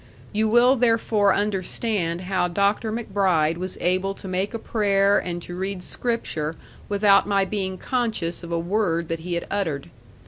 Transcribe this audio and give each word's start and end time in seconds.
You 0.33 0.47
will 0.49 0.77
therefore 0.77 1.31
understand 1.31 2.21
how 2.21 2.47
Dr. 2.47 2.91
MacBride 2.91 3.59
was 3.59 3.77
able 3.79 4.15
to 4.15 4.27
make 4.27 4.51
a 4.55 4.57
prayer 4.57 5.19
and 5.19 5.39
to 5.43 5.55
read 5.55 5.83
Scripture 5.83 6.55
without 6.89 7.27
my 7.27 7.45
being 7.45 7.77
conscious 7.77 8.41
of 8.43 8.51
a 8.51 8.57
word 8.57 9.09
that 9.09 9.19
he 9.19 9.35
had 9.35 9.45
uttered. 9.51 9.91